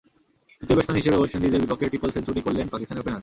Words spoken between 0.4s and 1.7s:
তৃতীয় ব্যাটসম্যান হিসেবে ওয়েস্ট ইন্ডিজের